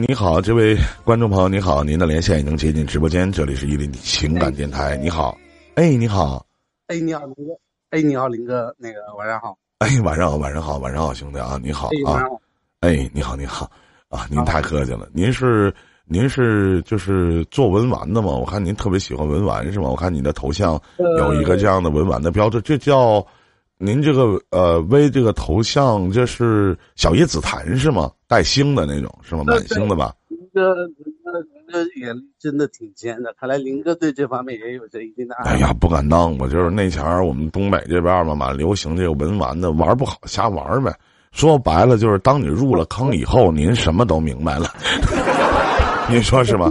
[0.00, 4.96] 你好，这位观众朋友，你好，您的连线已经接进直播间，这里是伊林情感电台。
[4.98, 5.36] 你好，
[5.74, 6.46] 哎，你好，
[6.86, 7.52] 哎，你好，林哥，
[7.90, 12.40] 哎，你好，林哥，那个晚上好，哎，晚上好，晚上好，晚上好，兄弟啊，你好啊，好，
[12.78, 13.68] 哎，你好，你好
[14.08, 18.28] 啊，您太客气了，您是您是就是做文玩的吗？
[18.28, 19.88] 我看您特别喜欢文玩是吗？
[19.88, 20.80] 我看你的头像
[21.18, 23.26] 有一个这样的文玩的标志，这叫
[23.78, 28.08] 您这个呃微这个头像，这是小叶紫檀是吗？
[28.28, 29.42] 带星的那种是吗？
[29.44, 30.14] 满星的吧？
[30.28, 30.94] 林哥，林
[31.24, 35.52] 哥，林哥眼力真的挺尖的，看来林哥对这方面也有着一定的爱。
[35.52, 40.94] 哎呀，不敢当，我就是那前儿我们东北这边嘛，蛮流行这个文玩的，玩不好瞎玩呗。
[41.32, 44.68] 说白了就是，当你入了坑以后，您什么都明白了。
[46.10, 46.70] 您说是吧？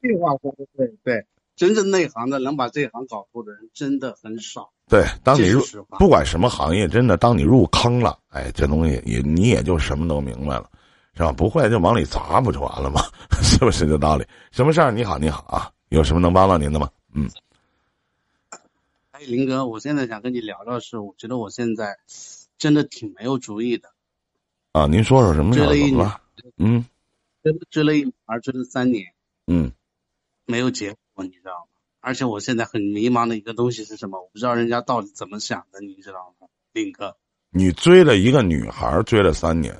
[0.00, 1.24] 这话说的对，对，
[1.56, 4.70] 真正内行的能把这行搞透的人真的很少。
[4.88, 5.62] 对，当你入
[5.98, 10.68] 不管什么行业，真的当你入坑了，哎，这东西也你也就什么都明白了，
[11.14, 11.32] 是吧？
[11.32, 13.02] 不会就往里砸不就完了吗？
[13.42, 14.26] 是不是这道理？
[14.50, 14.90] 什么事儿？
[14.90, 16.88] 你好，你好啊，有什么能帮到您的吗？
[17.14, 17.28] 嗯，
[19.10, 21.98] 哎，林哥，我现在想跟你聊聊是，我觉得我现在
[22.58, 23.90] 真的挺没有主意的，
[24.72, 25.66] 啊，您说说什么事儿？
[25.66, 26.20] 追了一怎么了？
[26.56, 26.84] 嗯
[27.42, 29.04] 追追了一女孩追了三年，
[29.46, 29.72] 嗯，
[30.46, 31.66] 没有结果，你知道吗？
[32.00, 34.20] 而且我现在很迷茫的一个东西是什么？
[34.20, 37.16] 我不知道人家到底怎么想的，你知道吗，林哥？
[37.50, 39.76] 你追了一个女孩，追了三年，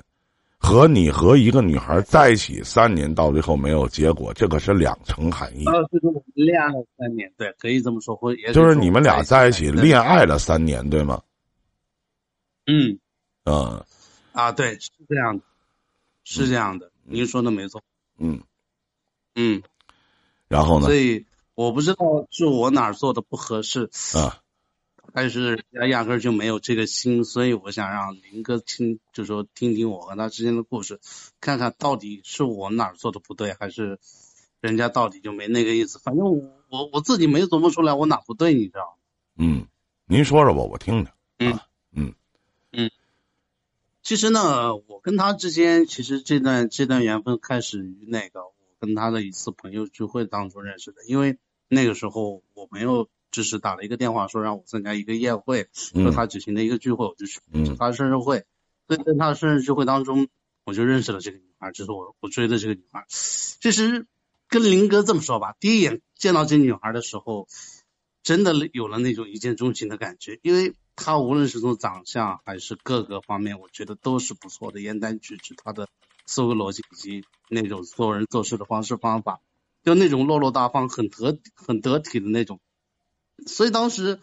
[0.63, 5.67] 和你和一个女孩儿在一起三年，到最后没有结果，这可是两层含义。
[5.67, 11.21] 呃，就是我们恋爱了三年，对，可以这么说，或也就是你们俩在一起恋爱了三年，对吗？
[12.67, 12.99] 嗯。
[13.45, 13.85] 嗯。
[14.33, 15.45] 啊，对，是这样的，
[16.25, 17.83] 是这样的，您说的没错，
[18.19, 18.41] 嗯，
[19.35, 19.63] 嗯，
[20.49, 20.87] 然后呢？
[20.87, 20.95] 所？
[20.95, 24.41] 以我不知道是我哪儿做的不合适，啊，
[25.15, 31.01] 还是人家压根儿就没有这个心，所以我想让林哥听，就说听听我和他之间的故事，
[31.41, 33.99] 看看到底是我哪儿做的不对，还是
[34.61, 35.99] 人家到底就没那个意思。
[35.99, 39.45] 反正我我我自己没琢磨出来我哪不对，你知道吗？
[39.45, 39.67] 嗯，
[40.07, 41.13] 您说说吧，我听听。
[41.39, 42.15] 嗯啊嗯
[44.03, 51.05] 其实呢，我跟他之间，其实这段这段缘分开始于那个我跟他的一次朋友聚会当中认识的。
[51.07, 51.39] 因为
[51.69, 58.45] 那个时候我朋友只是打了一个电话说让我参加一个宴会，说嗯他举行的一个聚会，我就去嗯是他的生日会。
[58.87, 60.29] 所以在他的生日聚会当中，
[60.65, 63.07] 我就认识了这个女孩，就是我我追的这个女孩。
[63.09, 64.07] 其实
[64.49, 67.49] 跟林哥这么说吧，第一眼见到这女孩的时候，
[68.23, 75.89] 真的有了那种一见钟情的感觉，因为她无论是从长相还是各个方面，我觉得都是不错的，言谈举止，她的
[76.27, 79.41] 思维逻辑以及那种做人做事的方式方法，
[79.85, 82.61] 就那种落落大方、很得很得体的那种。
[83.47, 84.21] 所以当时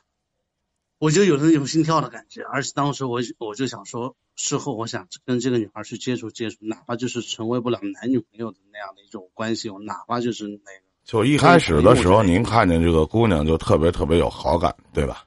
[0.98, 10.84] 我就有那种心跳的感觉，而且当时我我就想说，事后我想跟这个女孩去接触接触，哪怕就是成为不了男女朋友的那样的一种关系，我哪怕就是那个。
[11.06, 15.26] 就一开始的时候，您看见这个姑娘就特别特别有好感，对吧？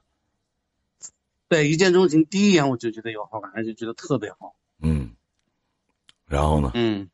[1.49, 4.55] 对，一见钟情，第一眼我就觉得有好感，而且觉得特别好。
[4.81, 5.11] 嗯。
[6.27, 6.71] 然后呢？
[6.75, 7.11] 嗯。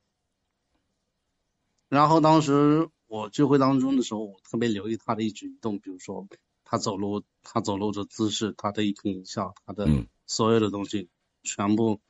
[1.88, 6.28] 然后当时我聚会当中的时候，我特别留意她的一举一动，比如说
[6.70, 11.08] 他走路，他走路的姿势，他的一颦一笑，他的嗯所有的东西，
[11.42, 12.00] 全部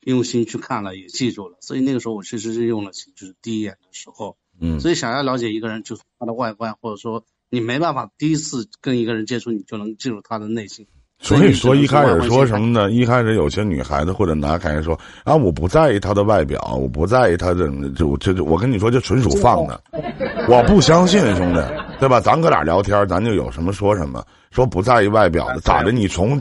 [0.00, 1.56] 用心去看了，也记住了。
[1.60, 4.36] 所以那个时候我确实是用了心，就是第一眼的时候。
[4.58, 10.88] 嗯所以想要了解一个人，就是他的外观，或者说你没办法第一次跟一个人接触，你就能进入他的内心。
[11.18, 12.46] 所以说一开始说？
[12.46, 12.90] 什么呢？
[12.90, 19.80] 一开始有些女孩子或者男孩子说啊，我不在意他的外表，我不在意他的就这这，我跟你说这纯属放的，
[20.48, 21.60] 我不相信兄弟，
[21.98, 22.20] 对吧？
[22.20, 25.90] 咱哥俩聊天，咱就有什么说什么，说不在意外表的咋的？
[25.90, 26.40] 你从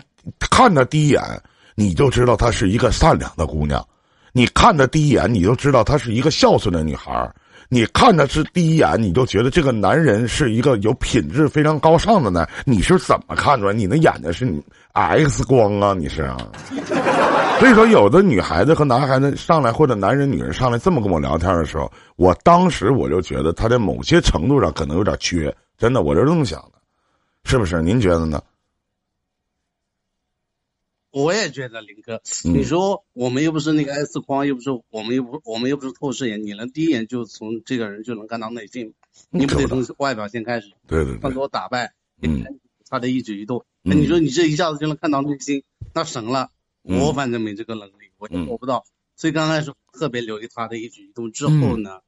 [0.52, 1.22] 看她第一眼，
[1.74, 3.84] 你就知道她是一个善良的姑娘，
[4.34, 7.34] 你看她第一眼，你就知道她是一个孝顺的女孩儿。
[7.70, 12.48] 你看的是第一眼，你就觉得这个男人是一个有品质、非常高尚的男。
[12.66, 13.74] 你是怎么看出来？
[13.74, 14.62] 你那眼睛是你
[14.94, 15.94] X 光啊？
[15.98, 16.38] 你是啊？
[17.60, 26.72] 所以说，有的女孩子和男孩子上来，或者男人、女人上来这么跟我聊天的时候，我当时我就觉得他在某些程度上可能有点缺，真的，我就这么想的，
[27.46, 27.82] 是不是？
[27.82, 28.42] 您觉得呢？
[31.16, 32.56] 我也觉得林哥，嗯。
[32.56, 38.94] 你说我们又不是那个 X 光，又不是我们又不我们又不是透视眼，你能第一眼就从这个人就能看到内心，
[39.30, 41.20] 你不得从外表先开始，对对对。
[41.22, 42.60] 穿，着打败，嗯。
[42.90, 43.92] 他的一举一动，嗯。
[43.92, 45.64] 那你说你这一下子就能看到内心，
[45.94, 46.50] 那神了。
[46.84, 47.00] 嗯。
[47.00, 48.84] 我反正没这个能力，我做不到。
[49.16, 52.02] 所以刚开始特别留意他的一举一动，之后呢，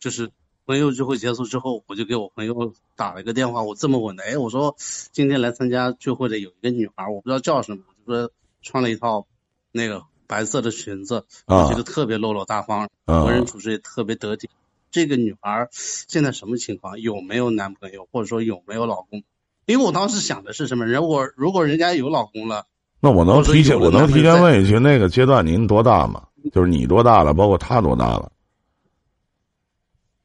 [0.00, 0.32] 就是
[0.66, 4.74] 朋友聚会结束之后，我就给我朋友打了一个电话，我这么问的，哎，我说
[5.12, 8.32] 今天来参加聚会的有一个女孩，我不知道叫什么，我就说
[8.62, 9.26] 穿了一套
[9.72, 14.48] 那个白色的裙子，我觉得特别落落大方，为人处事也特别得体。
[14.90, 16.98] 这个女孩现在什么情况？
[16.98, 19.22] 有没有男朋友，或者说有没有老公？
[19.66, 20.86] 因为我当时想的是什么？
[20.86, 21.06] 人？
[21.06, 22.64] 我如果人家有老公了，
[23.00, 26.28] 那我能提前我能提前问一句，那个阶段您多大吗？
[26.52, 27.34] 就是你多大了？
[27.34, 28.32] 包括他多大了？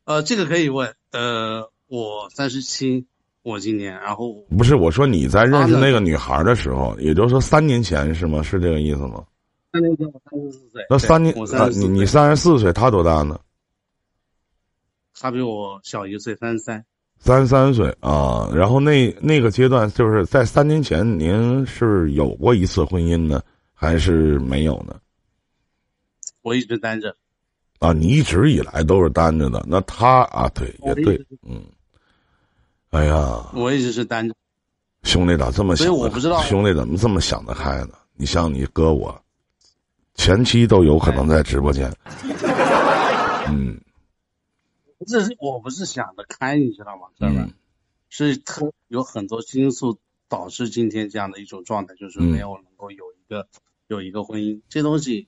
[0.06, 0.96] 呃，这个可以问。
[1.12, 3.06] 呃，我三十七，
[3.44, 8.42] 我今年，然后不是我说你在认识那个女孩的时候，也就是说三年前是吗？
[8.42, 9.24] 是这个意思吗？
[9.74, 10.86] 三年前我三十四岁。
[10.90, 13.40] 那三年啊，你你三十四岁，她多大呢？
[15.20, 16.86] 她比我小一岁，三十三。
[17.20, 23.42] 三十三岁啊，然后那那个阶段就是在三年前，您是有过一次婚姻呢，
[23.74, 24.96] 还是没有呢？
[26.42, 27.16] 我一直单着。
[27.80, 31.62] 啊，你一直以来都是单着的，那他啊，对，也对，嗯。
[32.94, 34.36] 哎呀，我一直是单着。
[35.02, 35.92] 兄弟咋这么想？
[35.92, 36.40] 我不知道。
[36.44, 37.96] 兄弟怎么这么想得开呢？
[38.14, 39.24] 你像你哥我，
[40.14, 41.92] 前期都有可能在直播间。
[43.50, 43.82] 嗯。
[45.08, 47.08] 这是我不是想得开，你知道吗？
[47.18, 47.50] 知道吧？
[48.10, 49.98] 是特有很多因素
[50.30, 53.48] 导致今天这样的一种状态，就是没有能够有一个
[53.88, 54.62] 有一个婚姻。
[54.70, 55.28] 这东西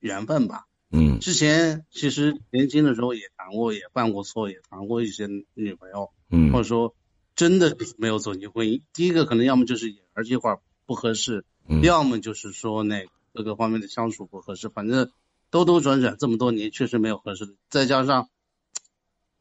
[0.00, 0.66] 缘分吧。
[0.90, 1.18] 嗯。
[1.20, 6.10] 之前其实年轻的时候也谈过，也犯过错，也谈过一些女朋友。
[6.30, 6.52] 嗯。
[6.52, 6.94] 或者说
[7.34, 8.82] 真的没有走进婚姻。
[8.92, 11.44] 第一个可能要么就是眼儿这块不合适，
[11.82, 14.68] 要么就是说那各个方面的相处不合适。
[14.68, 15.10] 反正
[15.50, 17.54] 兜兜转转这么多年，确实没有合适的。
[17.68, 18.28] 再加上。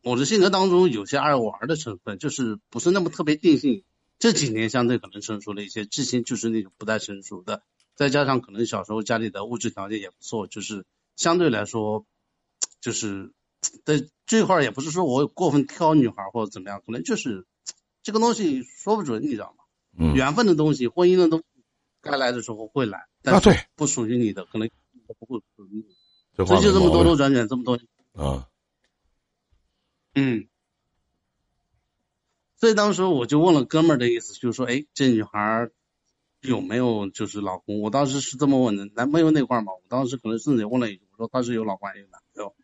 [0.02, 3.84] 我的性格当中有些爱玩的成分，就是不是那么特别定性。
[4.18, 7.63] 这几年相对可能成熟了一些，之前就是那种不太成熟的。
[7.95, 10.86] 再加上可能小时候家里的物质条件也不错，就是
[11.19, 12.06] 相对来说，
[12.80, 13.33] 就是
[13.83, 17.45] 在这块儿也不是说我过分挑女孩或者怎么样，可能就是
[18.01, 19.66] 这个东西说不准，你知道吗？
[19.98, 20.16] 嗯。
[20.16, 21.45] 缘分的东西，婚姻的东西，
[22.01, 24.69] 该来的时候会来，啊对，不属于你的可能
[25.19, 25.86] 不会属于
[26.38, 26.45] 你。
[26.45, 27.86] 所以就这么兜兜转转这么多年。
[28.13, 28.48] 啊。
[30.16, 30.48] 嗯，
[32.56, 35.69] 所以当时我就问了哥们儿的意思，就是说，哎，这女孩
[36.39, 37.81] 有没有就是老公？
[37.81, 42.56] 我当时是这么问的，男朋友那块儿嘛，我当时可能甚至也问了一句，我说他是有老公有男朋友？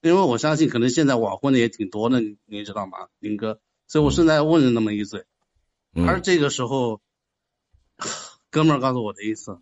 [0.00, 3.60] 因为我相信可能现在晚婚的也挺多的，你知道吗，林哥？
[3.88, 5.26] 所以我顺带问了那么一嘴，
[6.06, 7.00] 而这个时候，
[8.50, 9.60] 哥们儿告诉我的意思，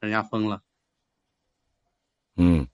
[0.00, 0.62] 人家分了。
[2.36, 2.66] 嗯，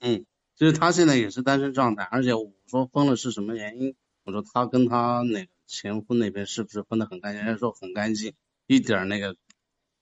[0.00, 0.26] 嗯。
[0.56, 3.94] 就是他现在也是单身状态，而且我说分了是什么原因？
[4.24, 7.44] 我说他跟他那个前夫那边是不是分的很干净？
[7.44, 8.32] 人家说很干净，
[8.66, 9.36] 一点那个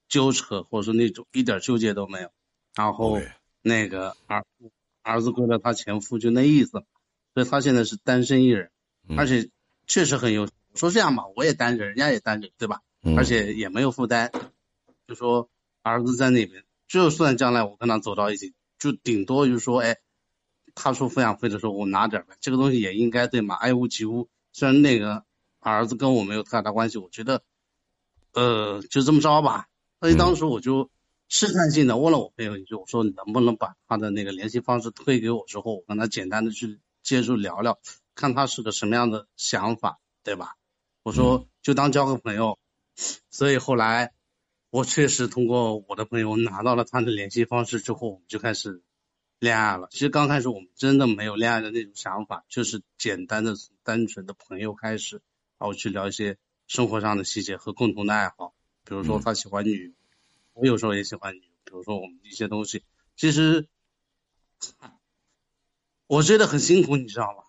[0.08, 2.30] 纠扯或者说那种一点纠结都没有。
[2.74, 3.20] 然后
[3.62, 4.44] 那个儿
[5.02, 6.84] 儿子归了他前夫，就那意思。
[7.34, 8.70] 所以他现在是单身一人，
[9.16, 9.50] 而且
[9.86, 10.52] 确实很优秀。
[10.74, 12.80] 说这样吧，我也单着，人家也单着，对吧？
[13.16, 14.30] 而且也没有负担。
[15.06, 15.48] 就说
[15.82, 19.96] 儿子在那边，就算将来我跟他走到一起，就顶多就说，哎。
[20.76, 24.28] 他说抚养费的时候，我拿点呗，这个东西也应该对嘛，爱屋及乌。
[24.52, 25.24] 虽然那个
[25.60, 27.44] 儿子跟我没有太大关系，我觉得，
[28.32, 29.68] 呃，就这么着吧。
[30.00, 30.90] 所以当时我就
[31.28, 37.78] 试探性的问了我朋友一句，我说你能不能把他的那个联系方式推给我之后，我跟他简单的去接触聊聊，
[38.14, 40.56] 看他是个什么样的想法，对吧？
[41.02, 42.58] 我说就当交个朋友。
[43.30, 44.12] 所以后来
[44.70, 48.82] 我确实通过我的朋友拿到了他的联系方式之后，我们就开始。
[49.40, 55.20] 恋爱了，其实刚开始我们真的没有恋爱的那种想法，就是简单的、单纯的朋友开始，
[55.58, 59.92] 然后去聊一些生活上的细节和共同的爱好，比如说他喜欢女，
[60.54, 62.84] 我有时候也喜欢你，比如说我们一些东西，
[63.16, 63.68] 其实
[66.06, 67.44] 我觉得很辛苦，你知道吗？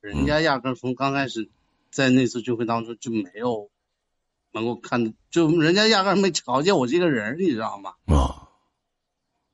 [0.00, 1.50] 人家压根从刚开始
[1.90, 3.70] 在那次聚会当中就没有
[4.52, 7.96] 能够看，就人家压根没瞧见我这个人，你知道吗？
[8.06, 8.48] 啊。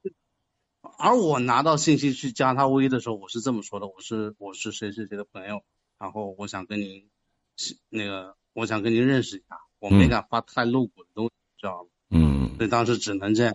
[0.98, 5.62] 而我拿到信息去加他微的时候，我是这么说的：我是我是谁谁谁的朋友，
[5.98, 7.08] 然后我想跟您，
[7.88, 11.90] 那个我想跟您认识一下，我没敢发太露骨的东西，知道吗？
[12.10, 12.54] 嗯。
[12.56, 13.54] 所以当时只能这样，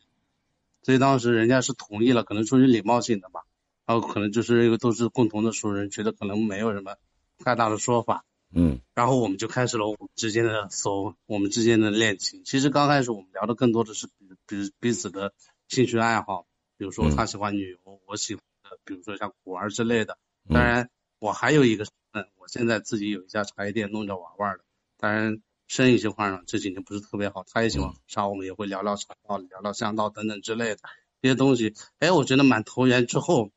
[0.84, 3.42] 所以当时人家是同意了，可能出于礼貌性的吧，
[3.86, 6.96] 然后可能就是因为都是共同的熟人，觉得可能没有什么
[7.38, 8.26] 太大的说法。
[8.54, 8.80] 嗯。
[8.94, 12.44] 然后我们就开始了我们之间的所我们之间的恋情。
[12.44, 15.34] 其实刚开始我们聊的更多的是比比彼此的
[15.68, 16.46] 兴趣爱好。
[16.78, 20.18] 比如说他喜欢旅游，我喜欢的，比如说像古玩之类的。
[20.50, 20.90] 当然，
[21.20, 24.64] 我还有一个身份，我现在自己有一家茶叶店，弄着玩玩的。
[24.98, 25.40] 当然，
[25.72, 30.80] 生意情况呢这几年不是特别好，他也喜欢茶，我们也会聊聊茶道、聊聊香道等等之类的
[31.22, 31.76] 这些东西。
[32.00, 33.08] 哎，我觉得蛮投缘。
[33.08, 33.52] 之后，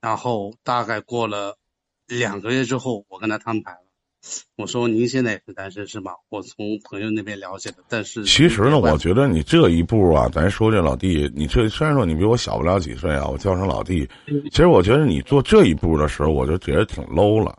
[0.00, 1.58] 然后大概过了
[2.06, 3.78] 两个月之后，我跟他摊牌了。
[4.54, 6.12] 我说您现在也是单身是吗？
[6.28, 14.08] 我从朋友那边了解的，但是其实呢，我觉得你这一步啊，咱说这老弟，你这虽然说你比我小不了几岁啊，我叫声老弟，
[14.52, 17.58] 其实我觉得你做这一步的时候，我就觉得挺 low 了，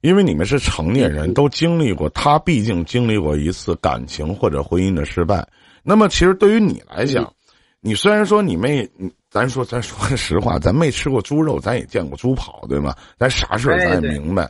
[0.00, 5.46] 因为你们是成年人，都经历过，他毕竟经历过一次感情或者婚姻的失败。
[5.82, 7.32] 那么，其实对于你来讲，
[7.80, 8.88] 你虽然说你没，
[9.28, 12.94] 咱说咱说实话，咱没吃过猪肉，咱也见过猪跑，对吗？
[13.18, 14.48] 咱啥事儿咱也明白。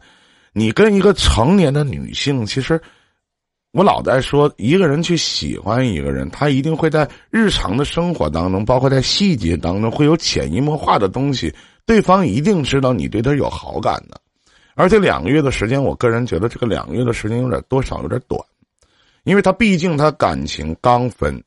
[0.52, 2.80] 你跟一个成年的女性，其实
[3.72, 11.54] 我老在说，一个人去喜欢一个人，他一定会在日常的生活当中，包括在细节当中，会有潜移默化的东西，
[11.86, 14.20] 对方一定知道你对他有好感的。
[14.78, 18.40] 而且两个月的时间，我个人觉得这个两个月的时间有点多少有点短。
[19.24, 21.42] 因为他毕竟他感情刚分，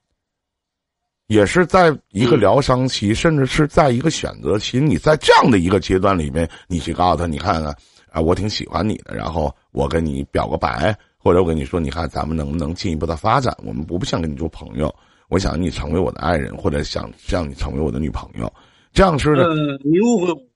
[1.28, 4.82] 也是在一个疗伤期，甚至是在一个选择期。
[4.82, 7.74] 你在这样的一个阶段里面，你去告诉他，你看看
[8.12, 13.56] 啊，我挺喜欢你的，然后我跟你表个白，或者我跟你说，你看咱们能不能进一步的发展？
[13.64, 14.94] 我们不不想跟你做朋友，
[15.30, 18.52] 我想你成为我的爱人，或者想让你成为我的女朋友，
[18.92, 19.48] 这样式的。
[19.86, 20.48] 你误会，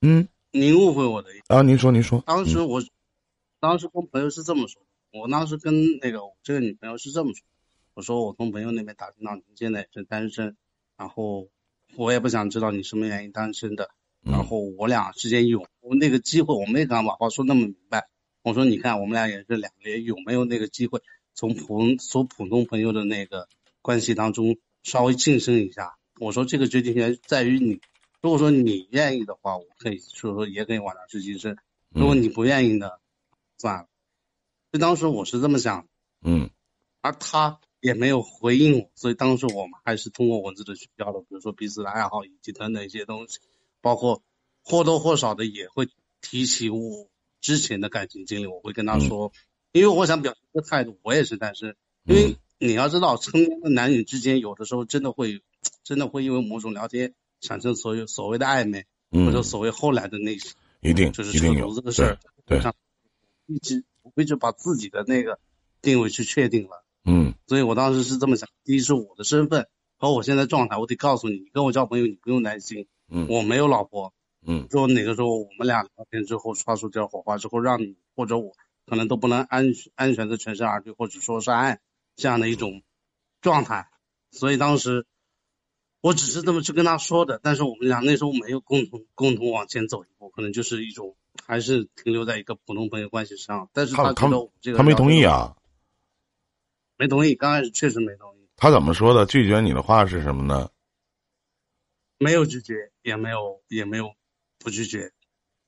[0.00, 1.62] 嗯，您误会我的意思啊？
[1.62, 2.22] 您说，您说。
[2.24, 2.80] 当时我，
[3.58, 4.80] 当时跟朋友是这么说。
[5.12, 7.42] 我当时跟那个这个女朋友是这么说，
[7.94, 10.56] 我说我从朋友那边打听到你现在是单身，
[10.96, 11.48] 然后
[11.96, 13.90] 我也不想知道你什么原因单身的，
[14.22, 18.06] 然后我俩之间有我那个机会，我没敢把话说那么明白。
[18.44, 21.00] 我说你看我们俩也是两个人，有没有那个机会
[21.34, 23.48] 从普从普通朋友的那个
[23.82, 25.96] 关系当中稍微晋升一下？
[26.20, 27.80] 我说这个决定权在于你，
[28.24, 31.56] 如果说你愿意的话，我可以说说也可以往上去晋升；
[31.90, 32.98] 如果你不愿意的，
[33.58, 33.88] 算了。
[34.72, 35.86] 所以当时我是这么想，
[36.22, 36.48] 嗯，
[37.02, 43.40] 而他也没有回应我，所以当时我们还是通过文字的去交流，比如说彼此的爱好以及等等一些东西，
[43.82, 44.22] 包括
[44.62, 45.86] 或多或少的也会
[46.22, 47.10] 提起我
[47.42, 49.32] 之前的感情经历，我会跟他说，
[49.72, 55.42] 因为我想表示一个态度，我也是单身，因为你要知道，成年的男女之间有的时候真的会，
[55.82, 62.60] 真的会因为某种聊天产生所有所谓的暧昧，或者所谓后来的那些，一定就是一定有这个事儿，对，
[63.46, 63.84] 一直。
[64.14, 65.40] 我就把自己的那个
[65.80, 74.12] 定位去确定了，嗯，所以我当时是这么想：第一是我的身份和我现在状态，我得告诉你，你跟我交朋友你不用担心，嗯，我没有老婆，
[74.46, 78.52] 嗯，说哪个时候我们俩聊天之后擦出点火花之后，让你或者我
[78.86, 81.80] 可能都不能安安全的全身而退，或者说是爱
[82.14, 82.82] 这样的一种
[83.40, 83.88] 状态，
[84.30, 85.06] 所以当时
[86.04, 91.16] 我只是这么去跟他说的，但是我们俩那时候没有共同共同往前走一步，可能就是一种。
[91.46, 94.28] 还是停留在一个普通朋友关系上，但是他他
[94.60, 95.56] 这个他没同意啊，
[96.96, 98.48] 没同意，刚开始确实没同意。
[98.56, 99.26] 他怎么说的？
[99.26, 100.70] 拒绝你的话是什么呢？
[102.18, 104.12] 没有拒绝，也没有也没有
[104.58, 105.10] 不拒绝，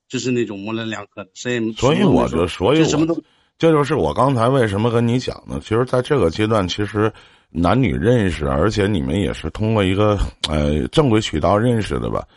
[0.07, 3.21] 就是那种模棱两可的，谁也所以我就所以什么都，
[3.57, 5.59] 这就是我刚才为什么跟你讲呢？
[5.61, 7.13] 其实，在这个阶段，其实
[7.49, 12.27] 男女认识，而且你们也是通过一个呃正规渠道认识的吧。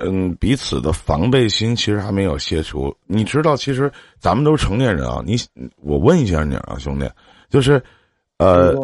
[0.00, 2.94] 嗯，彼此的防备心其实还没有卸除。
[3.06, 3.90] 你知道，其实
[4.20, 5.20] 咱们都是成年人啊。
[5.26, 5.36] 你，
[5.76, 7.10] 我问一下你啊，兄弟，
[7.50, 7.82] 就是，
[8.38, 8.76] 呃，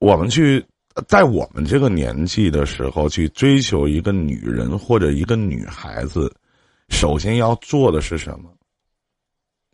[0.00, 0.64] 我们去
[1.06, 6.34] 在我们这个年纪的时候去追求一个女人或者一个女孩子，
[6.88, 8.52] 首先要做的是什么？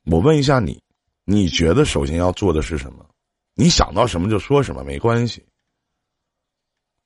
[0.04, 0.78] 我问一下你，
[1.24, 3.06] 你觉得首先要做的是什么？
[3.54, 5.44] 你想到什么就说什么，没关系。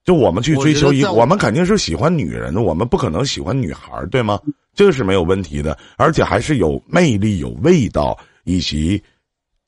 [0.05, 4.41] 就我们去追求一，我们肯定是喜欢女人的，我们不可能喜欢女孩对吗？
[4.73, 9.03] 这个是没有问题的，而且还是有魅力、有味道以及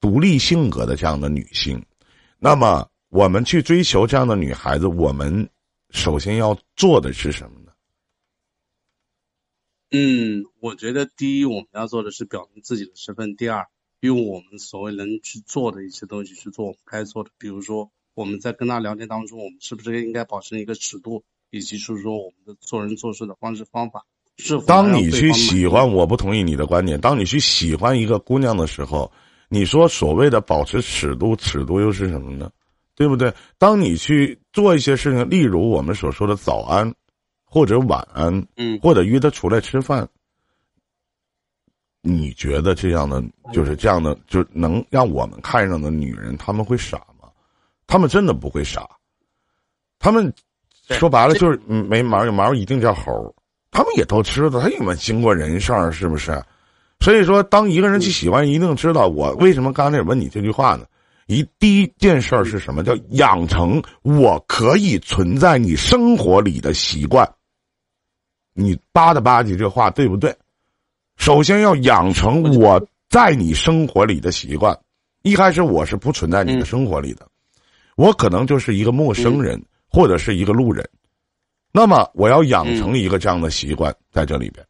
[0.00, 1.84] 独立性格的这样的女性。
[2.38, 5.46] 那么，我们去追求这样的女孩子，我们
[5.90, 7.72] 首先要做的是什么呢？
[9.90, 13.68] 嗯，我觉得第一，我们要做的是表明自己的身份；第二，
[14.00, 17.90] 用我们所谓能去做的一些东西去做我们该做的，比如说。
[18.12, 24.04] 我们在跟他聊天当中，我们是不是应该保持一个尺度，以及是说我们的做人做事的方式方法？
[24.36, 27.00] 是当你去喜欢，我不同意你的观点。
[27.00, 29.10] 当你去喜欢一个姑娘的时候，
[29.48, 32.50] 你说所谓的保持尺度，尺度又是什么呢？
[32.94, 33.32] 对不对？
[33.56, 36.92] 当你去做一些事情，例如我们所说的早安，
[37.44, 40.06] 或者晚安，嗯，或者约她出来吃饭，
[42.02, 47.28] 你觉得这样的就是这样的，就能让我们看上的女人，他们会傻吗？
[47.86, 48.88] 他们真的不会傻，
[49.98, 50.32] 他们
[50.88, 53.34] 说白了就是没毛有毛一定叫猴，
[53.70, 56.42] 他们也都知道，他有没有经过人事儿，是不是？
[57.00, 60.84] 所以说，当一个人去喜欢，一定知道我为什么刚才问你这句话呢？
[61.26, 62.82] 一第一件事儿是什么？
[62.82, 67.30] 叫养成我可以存在你生活里的习惯。
[68.52, 70.36] 你吧嗒吧唧这话对不对？
[71.20, 74.76] 首先要养成我在你生活里的习惯。
[75.22, 77.28] 一开始我是不存在你的生活里的，
[77.94, 80.88] 我可能就是一个陌生人或者是一个路人。
[81.72, 84.66] 那么我要养成一个这样的习惯在这里边。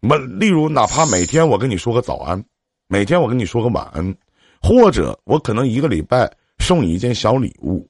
[0.00, 2.42] 那，例如哪怕每天我跟你说个早安，
[2.88, 4.16] 每天我跟你说个晚安，
[4.62, 7.86] 或者我可能一个礼拜送你一件小礼物，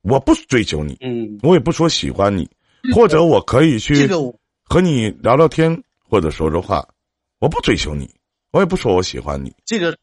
[0.00, 2.48] 我不追求你，嗯，我也不说喜欢你，
[2.94, 4.08] 或者我可以去
[4.64, 6.88] 和你聊聊天或者说说话，
[7.40, 8.16] 我不追求你，
[8.52, 9.96] 我也不说我喜欢你，这个。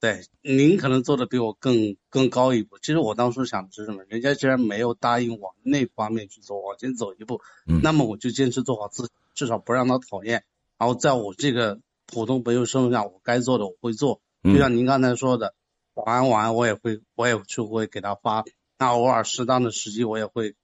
[0.00, 2.78] 对，您可能做的比我更更高一步。
[2.78, 4.02] 其实我当初想的是什么？
[4.04, 10.42] 人家既然没有答应往那方面去做，往前走一步，那么我就坚持做好自己，至少不让他讨厌。
[10.78, 14.22] 然后在我这个普通朋友身份上，我该做的我会做。
[14.42, 15.54] 就像您刚才说的，
[15.94, 18.42] 早安晚安，我也会，我也就会给他发。
[18.78, 20.54] 那偶尔适当的时机，我也会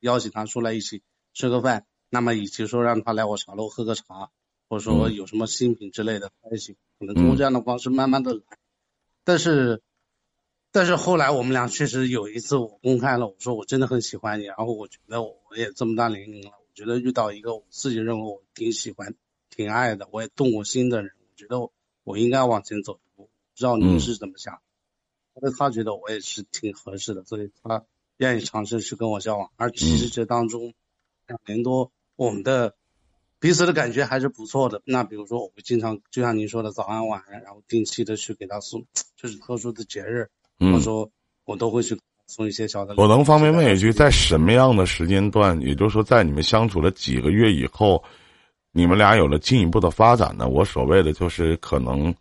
[0.00, 1.86] 邀请他出来一起吃个饭。
[2.08, 4.30] 那么以及说让他来我茶楼喝个茶，
[4.68, 8.40] 或者说有什么新品之类的，一起可能通过这样的方式慢慢的来。
[9.22, 9.82] 但是，
[10.72, 19.14] 但是后来我们俩确实有一次我公开了，我说我真的很喜欢你，然后我觉得我也这么大年龄了，我觉得遇到一个我自己认为我挺喜欢、
[19.50, 21.70] 挺爱的，我也动过心的人，我觉得
[22.04, 23.24] 我应该往前走一步。
[23.24, 24.60] 不知道你是怎么想？
[25.34, 27.84] 因为他觉得我也是挺合适的，所以他
[28.16, 29.50] 愿意尝试去跟我交往。
[29.56, 30.74] 而其实这当中
[31.26, 32.74] 两年多，我们的。
[33.38, 34.80] 彼此的感觉还是不错的。
[34.84, 38.84] 那比如说，我会经常就像您说的早安晚安，然后定期的去给他送，
[39.16, 40.28] 就是特殊的节日，
[40.58, 41.10] 或者说
[41.44, 42.94] 我都会去送一些小的。
[42.96, 45.60] 我能方便问一句，在什么样的时间段？
[45.60, 48.02] 也就是说，在你们相处了几个月以后，
[48.72, 50.48] 你们俩有了进一步的发展呢？
[50.48, 52.14] 我所谓的就是可能，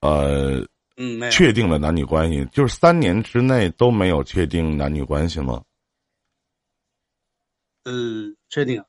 [0.00, 5.62] 呃，嗯，确定了男女关系，就是三年之内都没有确定男女关系吗？
[7.84, 8.82] 嗯，确定。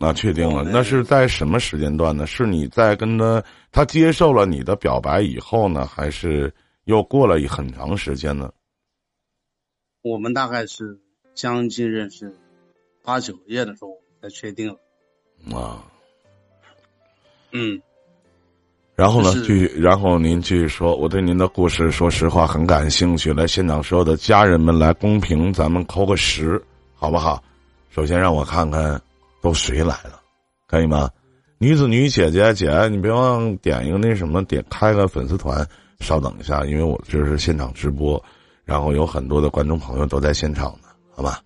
[0.00, 2.24] 那确定了，那是在什么时间段呢？
[2.24, 8.52] 是你在跟他他接受了你的表白以后呢，还是又过了很长时间呢？
[10.02, 11.00] 我们大概是
[11.34, 12.32] 将近认识
[13.02, 13.90] 八九个月的时候
[14.22, 15.58] 才确定了。
[15.58, 15.82] 啊，
[17.50, 17.82] 嗯，
[18.94, 19.32] 然后呢？
[19.32, 20.94] 继续，然后您继续说。
[20.94, 23.32] 我对您的故事，说实话很感兴趣。
[23.32, 26.62] 来，现场所有的家人们来公屏，咱们扣个十，
[26.94, 27.42] 好不好？
[27.90, 29.02] 首先让我看看。
[29.40, 30.20] 都谁来了？
[30.66, 31.10] 可以吗？
[31.58, 35.66] 女子女姐姐姐，你别忘点一个那什么，点开个粉丝团。
[36.00, 38.22] 稍等一下，因为我这是现场直播，
[38.64, 41.40] 然后有很多的观众朋友都在现场呢，好吧？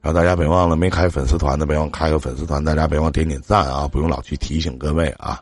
[0.00, 2.64] 然后大家别忘了没开粉丝团的，别忘开个粉丝团。
[2.64, 5.40] 大家别忘点点赞啊，不用老去提醒各位啊。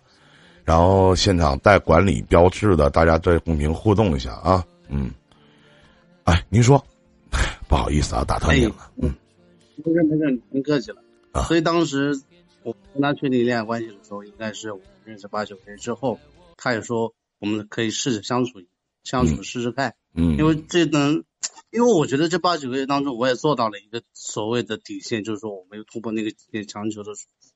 [0.65, 4.63] 然后现场带管理标志的，大家在公屏互动一下啊。
[4.91, 5.11] 嗯，
[6.25, 6.85] 哎，您说，
[7.67, 8.75] 不好意思啊，打断您了。
[8.97, 9.15] 嗯，
[9.83, 10.99] 没事没事，您客气了。
[11.47, 12.21] 所以当时
[12.63, 16.19] 我跟他确定恋爱关系的时候，应该是我们认识八九个月之后，
[16.57, 18.63] 他也说我们可以试着相处
[19.05, 19.95] 相处试试看。
[20.13, 21.25] 嗯，因为这能，
[21.71, 27.13] 因为我觉得这八九个月当中，我也做到了一个所谓的底线，就是说我没有突破那个底线，强求的，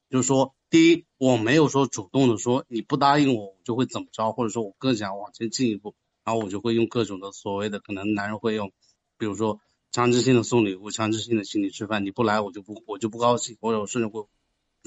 [0.09, 8.71] 就是说，第一，我没有说主动的说你不答应我，我就会怎么着，或者说我更想往前进一步，然后我就会用各种的所谓的可能男人会用，
[9.19, 9.59] 比如说。
[9.95, 14.27] 强制性的送礼物，强制性的请你吃饭，你不来我就不我就不高兴，或者我甚至会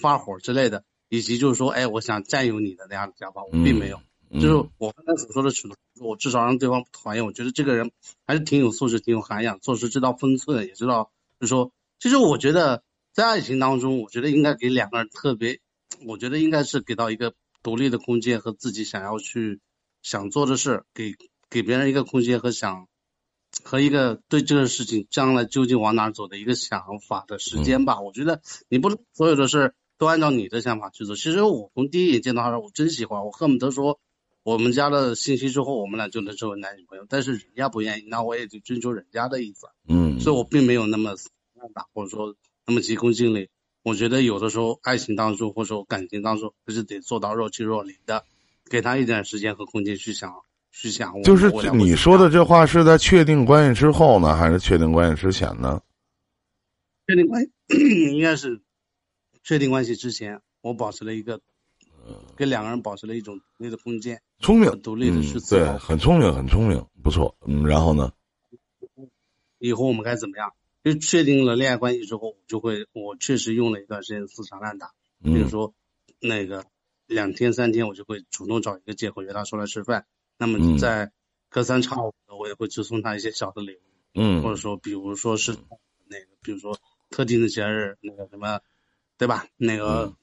[0.01, 4.01] 发火之类的，以及就是说，哎，我想占有你的那样的想法，我并没有，
[4.33, 7.89] 就是我刚才所说的尺度，我至少让对方不讨厌，我觉得这个人
[8.25, 15.61] 还是挺有素质、挺有涵养，做事知道分寸，也知道，就是说，其实我觉得在爱情当中，我觉得应该给两个人特别，
[16.05, 19.61] 我觉得应该是给到一个独立的空间和自己想要去
[20.01, 21.15] 想做的事，给
[21.49, 22.89] 给别人一个空间和想。
[23.63, 31.15] 和一个对这个事情将来究竟往哪走的一个想法的时间吧，我觉得你不能所有的事都按照你的想法去做。
[31.15, 33.99] 其实我从第一眼见到他，我真喜欢，我恨不得说
[34.43, 37.05] 我们家的信息之后，我们俩就能成为男女朋友。
[37.09, 39.67] 但是人家不愿意，那我也就遵守人家的意思。
[39.87, 41.15] 嗯，所以我并没有那么
[41.73, 43.49] 大，或者说那么急功近利。
[43.83, 48.23] 我觉得有的时候爱情当中或者说感情当中，还是得做到若即若离的，
[48.69, 50.33] 给他一点时间和空间去想。
[50.79, 55.81] 是想，就是你说的这话是在确定关系之后呢，还是确定关系之前呢？
[57.07, 57.51] 确定关系
[58.13, 58.61] 应该是
[59.43, 61.41] 确定关系之前，我保持了一个，
[62.35, 67.35] 跟两个人保持了一种独立的空间，聪明，独立的去对，很聪明，很聪明，不错。
[67.47, 68.11] 嗯，然后呢？
[69.57, 70.53] 以后我们该怎么样？
[70.83, 74.91] 就确定了恋爱关系之后，就会我确实用了一段时间死缠烂打，
[75.23, 75.73] 比如说
[76.19, 76.65] 那个
[77.07, 80.05] 两天三天，我就会主动找一个借口约他出来吃饭。
[80.37, 81.11] 那么在
[81.49, 83.79] 隔三差五的，我也会去送他一些小的礼物，
[84.15, 85.51] 嗯，或者说，比如说是
[86.07, 86.77] 那个，比如说
[87.09, 88.59] 特定的节日，那个什么，
[89.17, 89.45] 对吧？
[89.57, 90.13] 那个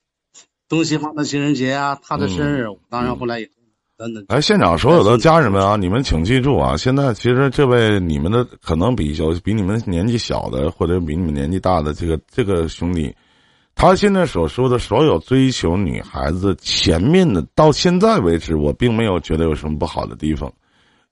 [0.68, 3.50] 东西方的情人节啊，他的生日，当然后来也
[3.96, 4.24] 等等。
[4.29, 6.77] 哎，现场所有的家人们啊，你们请记住啊！
[6.77, 13.14] 现在其实这位你们的可能比有比你们年纪小的，或者比你们年纪大的这个这个兄弟，
[13.75, 20.51] 他现在所说的所有追求女孩子前面的，到现在为止，我并没有觉得有什么不好的地方。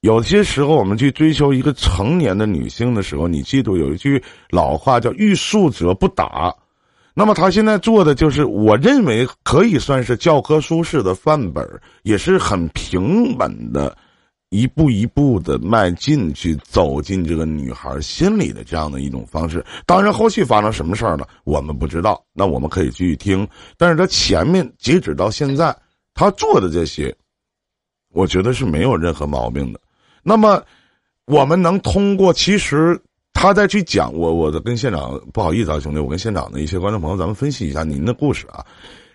[0.01, 6.53] 有些时候，我们去追求一个成年的女性的时候，你记住有一句老话叫“欲速则不达”。
[7.15, 11.69] 那么他现在做的就是，我认为可以算是教科书式的范本，
[12.03, 13.97] 也是很平稳的，
[14.53, 19.65] 一步一步的迈进去，走进这个女孩心里的这样的一种方式。
[19.87, 22.23] 当然，后续发生什么事儿了，我们不知道。
[22.35, 23.49] 那我们可以继续听。
[23.79, 25.75] 但是他前面截止到现在，
[26.13, 27.17] 他做的这些，
[28.13, 29.81] 我觉得是没有任何毛病的。
[30.23, 30.63] 那么，
[31.25, 33.01] 我们能通过其实
[33.33, 38.63] 他再去讲我，我的跟现场不好意思啊，兄弟，我跟现场的一些观众朋友，咱们分析一下您的故事啊。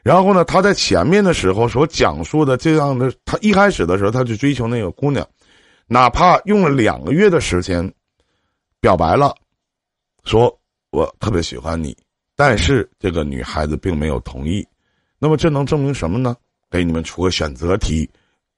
[0.07, 5.27] 然后呢，他在前面的时候所讲述的这样的，他一开始的时候他去追求那个姑娘，
[5.85, 7.93] 哪怕用了两个月的时间
[8.79, 9.35] 表白了，
[10.23, 10.57] 说
[10.91, 11.93] 我特别喜欢你，
[12.37, 14.65] 但是这个女孩子并没有同意。
[15.19, 16.37] 那么这能证明什么呢？
[16.71, 18.09] 给你们出个选择题，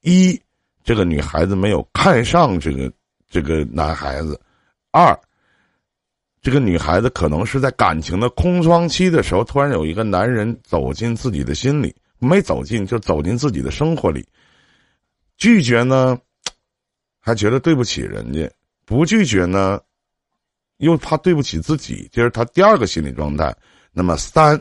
[0.01, 0.39] 一。
[0.83, 2.91] 这个女孩子没有看上这个
[3.27, 4.39] 这个男孩子，
[4.91, 5.19] 二，
[6.49, 14.27] 这个女孩子可能是在感情的空窗期的时候，突然有一个男人走进自己的心里，没走进就走进自己的生活里，
[15.37, 16.17] 拒绝呢，
[17.21, 18.49] 还觉得对不起人家；
[18.83, 19.79] 不拒绝呢，
[20.77, 23.55] 又怕对不起自己，这是他第二个心理状态。
[23.91, 24.59] 那么三，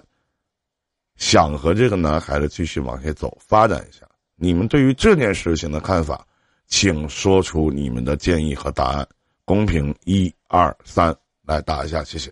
[1.16, 4.06] 想和这个男孩子继续往下走，发展一下。
[4.36, 6.22] 你们对于这件事情的看法，
[6.66, 9.08] 请说出你们的建议和答案。
[9.46, 11.16] 公屏一二三，
[11.48, 12.30] 来打一下，谢谢。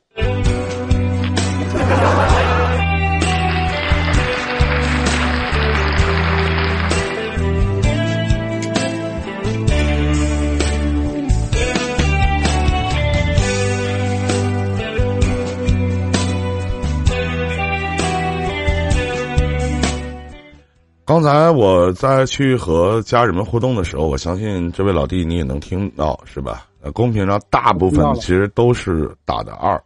[21.07, 26.67] 刚才我在去和家人们互动的时候，我相信这位老弟你也能听到，是吧？
[26.87, 29.83] 呃，公屏上大部分其实都是打的二，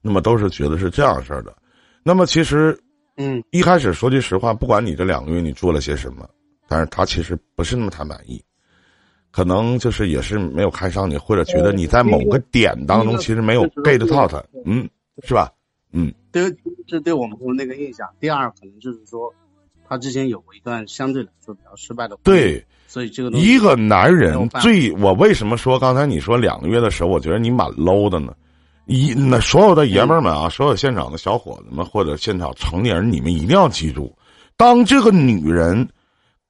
[0.00, 1.54] 那么都是觉得是这样事儿的。
[2.02, 2.78] 那么其实，
[3.18, 6.26] 嗯，一开始说句实话，不管你这两个月你做了些什么，
[6.66, 8.42] 但是他其实不是那么太满意，
[9.30, 14.88] 可能就是也是没有看上你，或者觉得你在某个点当中其实没有 get 到他，嗯，
[15.22, 15.52] 是吧？
[15.92, 18.08] 嗯，对，这对我们那个印象。
[18.18, 19.34] 第二，可能就是说。
[19.88, 28.34] 他之前有过一段相对来说比较失败的，对，所以这个一个男人最我为什么说刚才你说两个月的时候，我觉得你蛮 low 的呢？
[28.84, 34.14] 一那所有的爷们儿们啊，所有现场的小伙子们或者现场成年人，你们一定要记住，
[34.58, 35.88] 当这个女人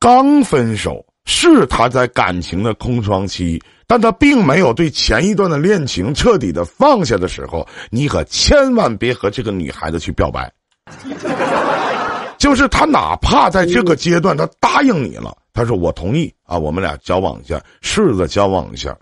[0.00, 10.52] 刚分手，是她在感情的空窗期，但她并没有对前一段的恋情彻底的放下的时候，你可千万别和这个女孩子去表白。
[12.36, 18.96] 就是他，哪怕在这个阶段，他答应你了，他说我同意啊，我们俩交往一下，试着交往一下，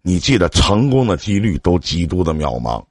[0.00, 2.82] 你记得成功的几率都极度的渺茫，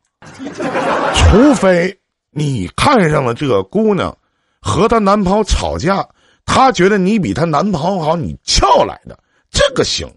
[1.16, 1.98] 除非
[2.32, 4.16] 你看上了这个姑娘，
[4.60, 6.08] 和她男朋友吵架，
[6.46, 9.18] 她觉得你比她男朋友好，你撬来的，
[9.50, 10.08] 这个行。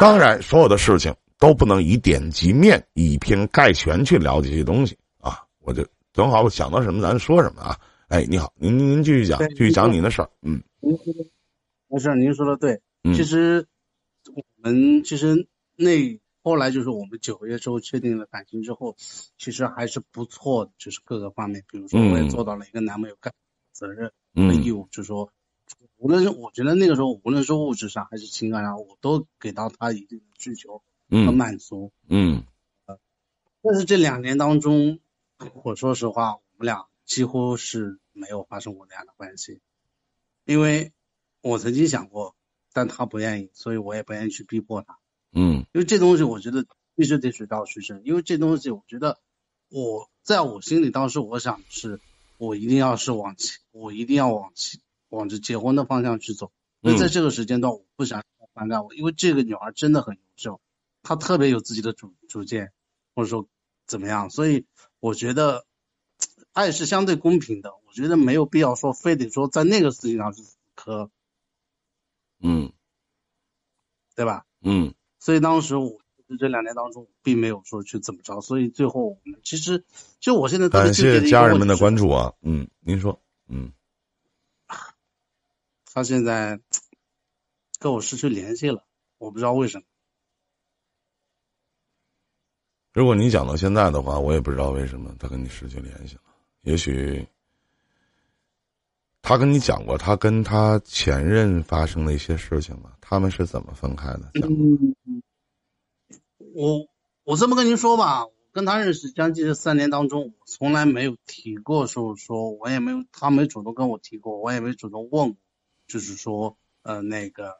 [0.00, 5.40] 当然，所有的事情都不能以点及面，以偏概全去了解这些东西啊。
[5.60, 7.76] 我就正好想到什么，咱说什么啊。
[8.08, 10.28] 哎，你好，您您继续讲，继续讲您的事儿。
[10.42, 10.62] 嗯，
[11.88, 12.80] 没事，您说的对。
[13.14, 13.66] 其实
[14.34, 15.46] 我们其实
[15.76, 18.96] 那后来就是我们九个月之后确定了感情之后，
[19.38, 23.32] 其实还是不错的，就是各个方面，比如说我也做到了一个男朋友该
[23.72, 25.32] 责任和义务，就是说，
[25.96, 31.92] 无论是我觉得那个时候，无论是物质上还是情感上，我都给到他一定的需求和满足。
[32.08, 32.44] 嗯，
[33.62, 34.98] 但是这两年当中，
[35.64, 36.86] 我说实话，我们俩。
[37.06, 39.60] 几乎是没有发生过那样的关系，
[40.44, 40.90] 因为
[41.46, 42.34] 我曾经想过，
[42.72, 44.98] 但他不愿意，所以我也不愿意去逼迫他。
[45.32, 49.18] 嗯，因为这东西我觉得必须得水到渠成，因为这东西我觉得
[49.68, 52.00] 我在我心里当时我想是，
[52.38, 56.50] 我一定要是往前，我一定要往前往着结婚的方向去走。
[56.80, 60.60] 那在这个时间段，我不想反感我，因为这个女孩真的很优秀，
[61.02, 62.72] 她特别有自己的主主见，
[63.14, 63.46] 或者说
[63.86, 64.66] 怎么样，所以
[65.00, 65.64] 我觉得。
[66.52, 71.10] 爱是相对公平的，我觉得没有必要说非得说在那个事情上是死磕，
[72.48, 72.72] 嗯，
[74.14, 74.46] 对吧？
[74.60, 76.00] 嗯，所以当时我
[76.38, 79.84] 这两年当中并没有说去怎么着，所以最后我们其实
[80.20, 83.72] 就我现在感谢家人们的关注啊，嗯，您说，嗯，
[85.92, 86.60] 他现在
[87.80, 88.84] 跟我失去联系了，
[89.18, 89.84] 我不知道为什么。
[92.92, 96.22] 如果你讲到现在的话，我也不知道为什么他跟你失去联系了。
[96.62, 97.26] 也许
[99.28, 102.92] 他跟你讲过他跟他前任发生的一些事情吗？
[103.00, 104.30] 他们是怎么分开的？
[106.54, 106.86] 我
[107.24, 115.36] 我这么跟您说吧，跟他认识将近这三年当中，我从来没有提过，说说我也没有，他没主动跟我提过，我也没主动问，
[115.88, 117.56] 就是说，呃，那个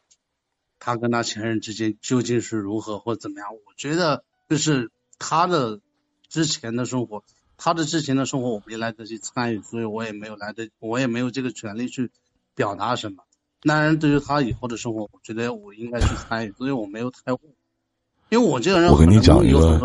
[0.79, 3.53] 他跟他前任之间究竟是如何或怎么样？
[3.53, 4.93] 我觉得就是。
[5.19, 5.81] 他的
[6.29, 7.25] 之前的生活，
[7.57, 12.11] 他的之前的生活我没来得及参与，所以我也没有来得，我也没有这个权利去
[12.55, 13.25] 表达什么。
[13.63, 17.41] 当然，对于他以后的生活，我觉得我应该去参与，所以我没有太问。
[18.29, 19.79] 因为我这个人，我跟你讲一个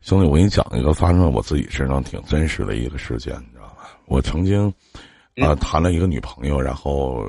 [0.00, 3.98] 兄弟，我给你讲一个发生在我自己身上挺真实的一个事件，你知道吧？
[4.06, 4.72] 我曾经
[5.36, 7.26] 啊谈了一个女朋友，然后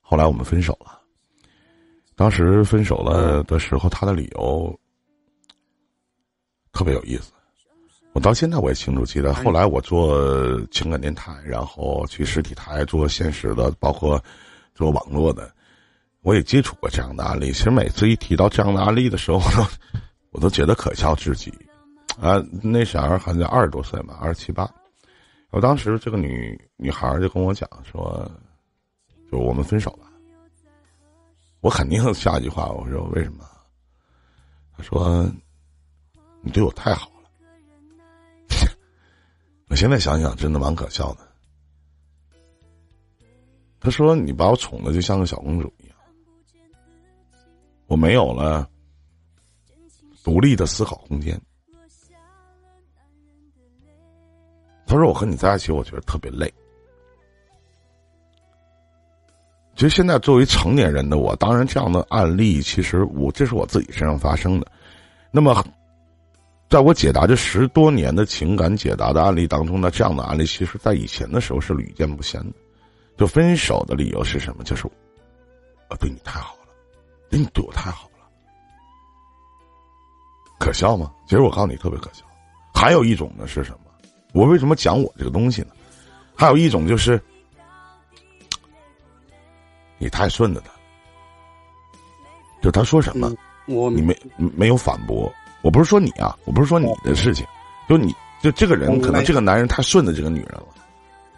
[0.00, 1.00] 后来我们分手了。
[2.14, 4.78] 当时分手了的时候，他的理由。
[6.70, 7.32] 特别有意思，
[8.12, 9.32] 我到现在我也清楚记得。
[9.32, 14.22] 后来我做情感电台，然后去实体台做现实的，包括
[14.74, 15.52] 做网络的，
[16.22, 17.52] 我也接触过这样的案例。
[17.52, 19.68] 其实每次一提到这样的案例的时候，我都
[20.32, 21.52] 我都觉得可笑至极。
[22.20, 24.68] 啊，那小孩好像二十多岁嘛，二十七八。
[25.50, 28.28] 我当时这个女女孩就跟我讲说，
[29.30, 30.06] 就我们分手吧。
[31.60, 33.44] 我肯定下一句话，我说为什么？
[34.76, 35.30] 他说。
[36.40, 37.10] 你对我太好
[39.78, 41.20] 现在想想真的蛮可笑的。
[43.78, 45.96] 他说：“你把我宠的就像个小公主一样，
[47.86, 48.68] 我没有了
[50.24, 51.40] 独立的思考空间。”
[54.84, 56.52] 他说：“我和你在一起，我觉得特别累。”
[59.76, 64.66] 其实现在作为成年人的我，当然这样的案例，其实我这是我自己身上发生的。
[65.30, 65.64] 那么。
[66.68, 72.56] 在我解答这十多年的情感解答的案例当中呢，这样的案例其实在以前的时候是屡见不鲜的。
[73.16, 74.62] 就分手的理由是什么？
[74.62, 74.86] 就是
[75.88, 76.68] 我对你太好了，
[77.30, 78.28] 你对我太好了，
[80.60, 81.10] 可笑吗？
[81.26, 82.24] 其实我告诉你，特别可笑。
[82.74, 83.90] 还有一种呢是什么？
[84.32, 85.68] 我为什么讲我这个东西呢？
[86.36, 87.20] 还有一种就是
[89.98, 90.70] 你太顺着他，
[92.62, 93.34] 就他说什么，
[93.66, 95.32] 我你没没有反驳。
[95.62, 97.46] 我不是说你啊，我不是说你的事情，
[97.88, 100.68] 就你就这个人，可能这个男人太顺着这个女人了，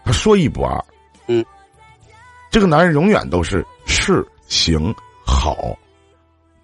[0.05, 0.85] 他说一不二，
[1.27, 1.45] 嗯，
[2.51, 5.57] 这个男人永远都是是行好，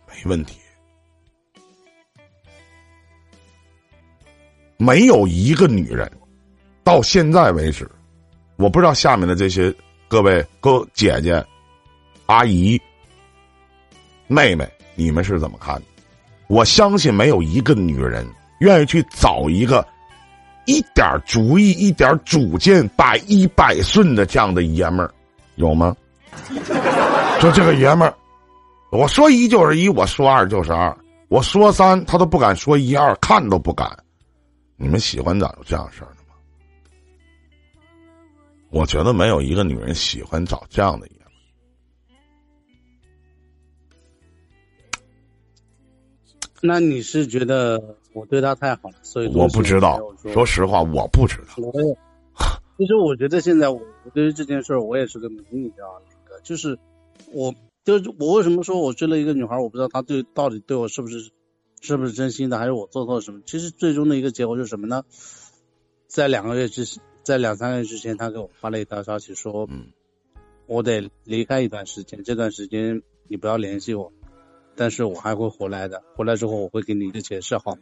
[0.06, 0.58] 没问题，
[4.76, 6.10] 没有一个女人
[6.84, 7.90] 到现在为止，
[8.56, 9.74] 我不知道下面的这些
[10.08, 11.44] 各位哥姐姐、
[12.26, 12.80] 阿姨、
[14.26, 15.82] 妹妹，你们是怎么看的？
[16.48, 18.26] 我相信没有一个女人
[18.60, 19.86] 愿意去找一个
[20.64, 25.10] 一点主意、一点主见、百依百顺的这样的爷们儿，
[25.56, 25.96] 有吗？
[27.40, 28.14] 就这个爷们儿，
[28.90, 30.96] 我说一就是一，我说二就是二，
[31.28, 33.90] 我说三他都不敢说一二，看都不敢。
[34.76, 36.34] 你们喜欢咋有这样事儿的吗？
[38.70, 41.06] 我觉得没有一个女人喜欢找这样的。
[46.62, 50.00] 那你是觉得我对他太好了，所以我不知道。
[50.32, 51.54] 说实话，我不知道。
[51.58, 51.96] 我也，
[52.78, 53.80] 其实我觉得现在我
[54.14, 56.78] 对于这件事儿，我也是个谜，你知道那个就是，
[57.32, 61.30] 我就是我为什么说我追了一个女孩，我不知道她对到底对我是不是
[61.80, 63.42] 是不是真心的，还是我做错了什么？
[63.46, 65.04] 其实最终的一个结果是什么呢？
[66.08, 66.84] 在两个月之
[67.22, 69.88] 在两三个月之前，他给我发了一条消息说，嗯，
[70.66, 74.12] 我得离开一段时间，这段时间你不要联系我。
[74.76, 77.78] 但是我还会回来的，回来之后我会给你一个解释，好。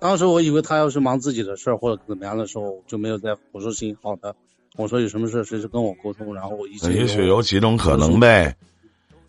[0.00, 3.36] 当时我以为他要是忙自己的事儿或者怎么样的时候，就没有在。
[3.52, 4.34] 我说行，好的。
[4.76, 6.92] 我说有什么事随时跟我沟通，然后我一切。
[6.92, 8.54] 也许有几种可能呗。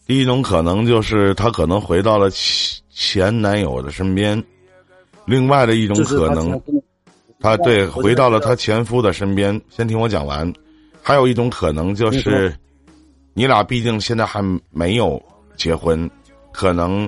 [0.06, 4.44] 第一种可能就是他可能回到了前前男友的身边，
[5.26, 6.62] 另外的一种可能，
[7.40, 9.62] 他对回到了他前夫的身边。
[9.70, 10.52] 先听我讲完。
[11.02, 12.54] 还有一种可能就是。
[13.38, 15.22] 你俩毕竟现在还没有
[15.58, 16.10] 结婚，
[16.54, 17.08] 可能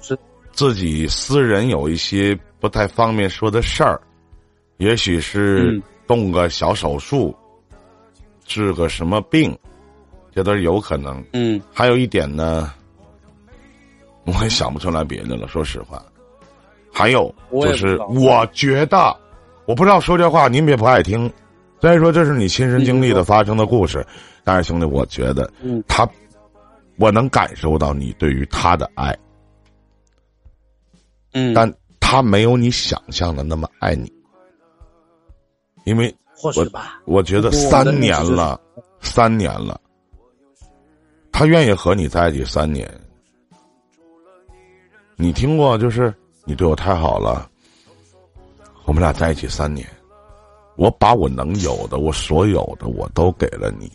[0.00, 0.18] 是
[0.52, 4.00] 自己私人有一些不太方便说的事儿，
[4.78, 7.36] 也许是动个小手术，
[8.46, 9.54] 治个什么病，
[10.34, 11.22] 这都是有可能。
[11.34, 12.72] 嗯，还有一点呢，
[14.24, 15.46] 我也想不出来别的了。
[15.46, 16.02] 说实话，
[16.90, 19.14] 还有就是，我觉得，
[19.66, 21.30] 我不知道说这话您别不爱听，
[21.80, 24.06] 虽然说这是你亲身经历的发生的故事，
[24.44, 26.08] 但是兄弟，我觉得，嗯，他，
[26.96, 29.16] 我能感受到你对于他的爱，
[31.32, 34.12] 嗯，但他没有你想象的那么爱你，
[35.84, 38.60] 因为或许吧，我觉得三年了，
[39.00, 39.80] 三年了，
[41.32, 42.86] 他愿意和你在一起三年。
[45.16, 46.14] 你听过，就是
[46.44, 47.50] 你对我太好了，
[48.84, 49.86] 我们俩在一起三年，
[50.80, 53.92] 我把我能有的，我所有的，我都给了你，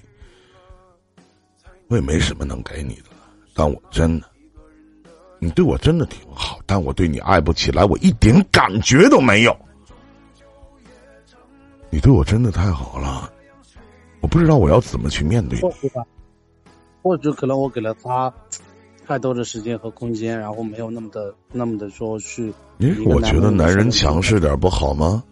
[1.88, 4.28] 我也没什么能给你的了，但我真的，
[5.40, 9.58] 你对我真的挺好，但我对你爱不起来，我一点感觉都没有。
[11.90, 13.32] 你对我真的太好了，
[14.22, 15.92] 我不知道我要怎么去面对你。
[17.02, 18.32] 或者可能我给了他
[19.08, 22.54] 太多的时间和空间，然后没有那么的那么的说去。
[22.78, 25.24] 你，我觉得男人强势点不好吗？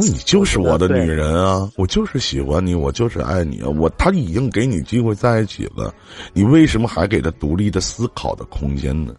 [0.00, 1.70] 那你就是我的女人啊！
[1.76, 3.68] 我就是喜欢你，我就是爱你啊！
[3.68, 5.94] 我他已经给你机会在一起了，
[6.32, 9.14] 你为什么还给他独立的思考的空间呢？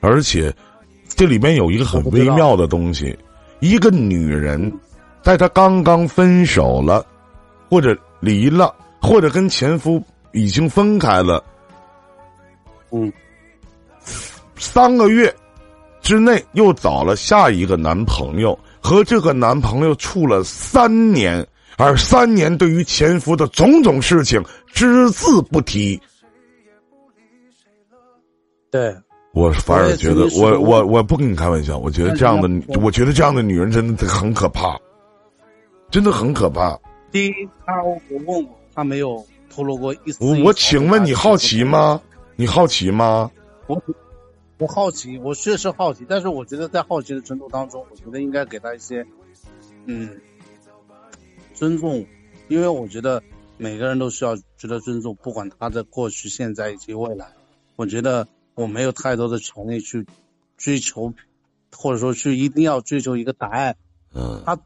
[0.00, 0.52] 而且，
[1.06, 3.16] 这里面有一个很微妙的东西：
[3.60, 4.72] 一个女人，
[5.22, 7.06] 在她刚刚分手了，
[7.70, 11.44] 或者离了，或者跟前夫已经分开了，
[12.90, 13.12] 嗯，
[14.56, 15.32] 三个月
[16.00, 18.58] 之内又找了下一个男朋友。
[18.80, 26.00] 和这个男朋友处了三年，而三年对于前夫的种种事情只字不提。
[28.70, 28.94] 对，
[29.32, 34.78] 我反而觉得，我我我不跟你开玩笑，我觉得这样的，我觉得这样的女人真的很可怕，
[35.90, 36.78] 真的很可怕。
[37.10, 37.32] 第一，
[37.64, 38.42] 他我问过，
[38.74, 40.24] 他没有透露过一丝。
[40.42, 42.00] 我请问你好奇吗？
[42.36, 43.30] 你好奇吗？
[43.66, 43.80] 我。
[44.58, 49.06] 我好奇，我确实好奇，但是我觉得在好奇的程度当中，我觉得应该给他一些，
[49.86, 50.20] 嗯，
[51.54, 52.04] 尊重，
[52.48, 53.22] 因为我觉得
[53.56, 57.28] 每个人都需要值得尊重，不管他的过去、现在以及未来。
[57.76, 60.06] 我觉得我没有太多的权利去
[60.56, 61.14] 追求，
[61.70, 63.76] 或者说去一定要追求一个答案。
[64.12, 64.42] 嗯。
[64.44, 64.56] 他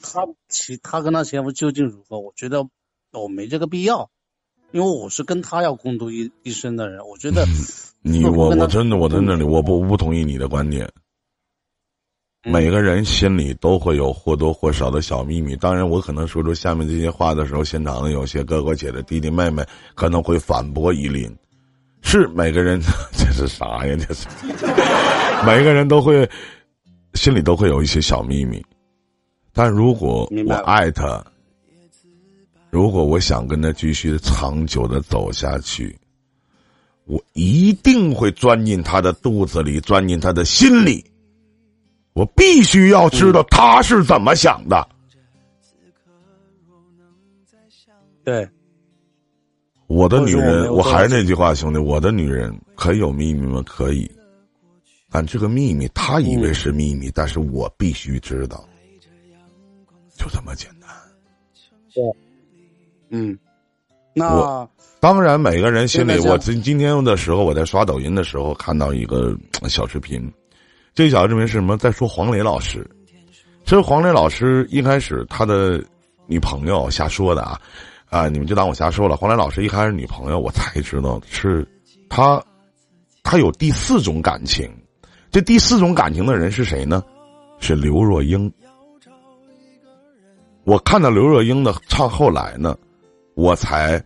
[0.00, 2.18] 他其他跟他前夫究竟如何？
[2.18, 2.66] 我觉得
[3.12, 4.10] 我没这个必要，
[4.72, 7.06] 因为我是跟他要共度一一生的人。
[7.06, 7.44] 我觉得。
[8.02, 10.88] 你我我真的我在那里我不不同意你的观点。
[12.42, 15.54] 每个人心里都会有或多或少的小秘密。
[15.56, 19.62] 当然，我可能说出下面这些话的时候，现场的有些哥哥姐姐、弟弟妹妹
[19.94, 21.30] 可能会反驳依林。
[22.00, 22.80] 是每个人
[23.12, 23.94] 这是啥呀？
[24.08, 24.26] 这是
[25.44, 26.26] 每个人都会
[27.12, 28.64] 心里都会有一些小秘密。
[29.52, 31.22] 但如果我爱他，
[32.70, 35.94] 如果我想跟他继续长久的走下去。
[37.10, 41.04] 我一定会钻进他的肚子里，钻进他的心里。
[42.12, 44.88] 我必须要知道他是怎么想的。
[48.22, 48.48] 对，
[49.88, 53.60] 我的女人，我还是那句话，兄弟，我的女人可以有秘密吗？
[53.66, 54.08] 可以，
[55.10, 58.68] 但这个秘密他以为是秘密，但是我必须知道，
[60.16, 60.88] 就这么简单。
[61.92, 62.04] 对，
[63.08, 63.36] 嗯，
[64.14, 64.68] 那。
[65.00, 69.34] 当然，每个人心里，我今今天的时候，我在刷抖音的时候看到一个
[69.66, 70.30] 小视频，
[70.94, 71.74] 这个小视频是什么？
[71.78, 72.86] 在说黄磊老师。
[73.64, 75.82] 其实黄磊老师一开始他的
[76.26, 77.58] 女朋友瞎说的啊，
[78.10, 79.16] 啊，你们就当我瞎说了。
[79.16, 81.66] 黄磊老师一开始女朋友，我才知道是
[82.10, 82.42] 他，
[83.22, 84.70] 他有第四种感情。
[85.30, 87.02] 这第四种感情的人是谁呢？
[87.58, 88.52] 是刘若英。
[90.64, 92.76] 我看到刘若英的唱后来呢，
[93.34, 94.02] 我才。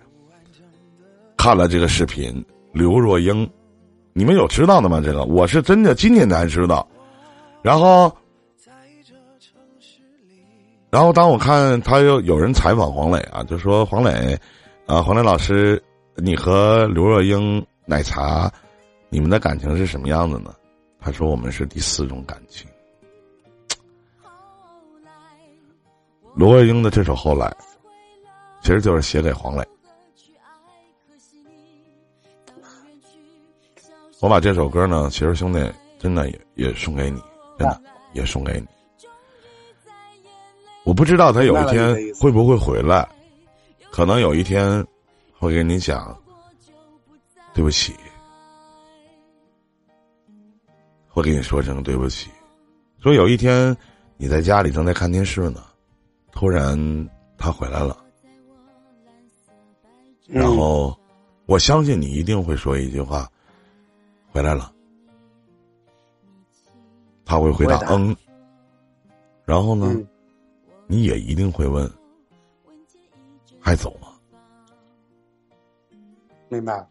[1.36, 3.46] 看了这个视频，刘若英，
[4.14, 4.98] 你们有知道的吗？
[5.04, 6.88] 这个我是真的今天才知道。
[7.60, 8.10] 然后，
[10.88, 14.38] 然后当我看他又有人采访黄磊啊，就说黄磊，
[14.86, 15.82] 啊，黄磊老师，
[16.16, 18.50] 你和刘若英奶茶，
[19.10, 20.54] 你们的感情是什么样子呢？
[20.98, 22.66] 他说我们是第四种感情。
[26.34, 27.46] 罗若英的这首《后来》，
[28.64, 29.64] 其实就是写给黄磊。
[34.20, 37.20] 我把这首歌呢，其实兄弟真的也也送给你，
[37.58, 37.82] 真的
[38.14, 38.66] 也送给你。
[40.82, 43.06] 我不知道他有一天会不会回来，
[43.90, 44.82] 可能有一天
[45.38, 46.18] 会跟你讲，
[47.52, 47.94] 对不起，
[51.06, 52.30] 会跟你说声对不起。
[53.02, 53.76] 说有一天
[54.16, 55.62] 你在家里正在看电视呢，
[56.32, 56.78] 突然
[57.36, 58.03] 他回来了，
[60.26, 60.96] 然后
[61.46, 63.28] 我相信你一定会说一句话。
[64.30, 64.72] 回来了，
[67.24, 68.16] 他会回答嗯，
[69.44, 69.94] 然后呢，
[70.88, 71.88] 你也一定会问：
[73.60, 74.08] 还走吗？
[76.48, 76.84] 明白。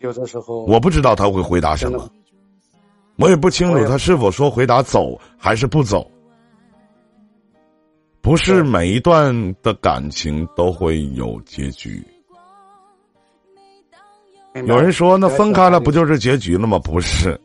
[0.00, 2.06] 有的时候，我不知道他会回答什么，
[3.16, 6.10] 我也不清楚他是否说回答走还是不走。
[8.26, 12.04] 不是每一段的感情都会有结局。
[14.66, 16.76] 有人说，那分开了不就是结局了吗？
[16.76, 17.40] 不是。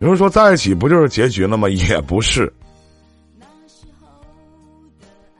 [0.00, 1.70] 有人说在一起不就是结局了吗？
[1.70, 2.52] 也不是。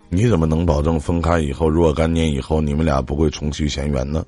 [0.09, 4.25] 你怎么能保证分开以后若干年以后你们俩不会重续前缘呢？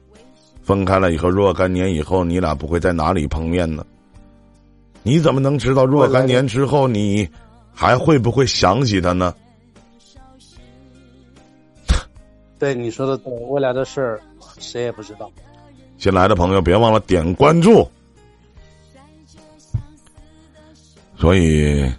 [0.63, 3.87] 分开了以后，若干年以后，你俩不会在哪里碰面呢？
[5.03, 7.27] 你怎么能知道若干年之后你
[7.75, 9.35] 还会不会想起他呢？
[12.59, 14.21] 对你说的对，未来的事儿
[14.59, 15.31] 谁也不知道。
[15.99, 17.87] 新来的朋友别忘了点关注。
[21.17, 21.91] 所以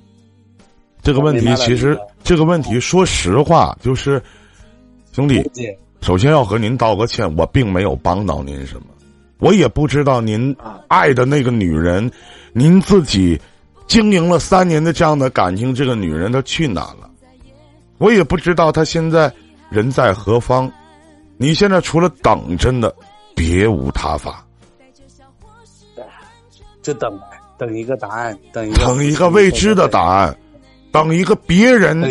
[1.02, 4.22] 这个问题，其实这个问题，说实话，就是
[5.12, 5.44] 兄弟。
[6.02, 8.88] 首先要和您道个歉，我并没有帮到您什么，
[9.40, 10.56] 我也不知道您
[10.88, 12.12] 爱的那个女人，
[12.54, 13.40] 您自己
[13.88, 17.10] 经营了三年的这样的感情，这个女人她去哪了？
[17.98, 19.32] 我也不知道她现在
[19.70, 20.72] 人在何方。
[21.38, 22.94] 你现在除了等，真的
[23.36, 24.46] 别无他法。
[26.82, 27.20] 就等
[27.58, 30.38] 等一个答案，等一个等一个未知的答案。
[30.92, 32.02] 等一个别人